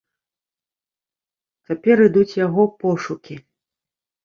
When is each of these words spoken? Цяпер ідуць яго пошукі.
Цяпер 1.69 1.95
ідуць 2.07 2.37
яго 2.45 2.63
пошукі. 2.87 3.35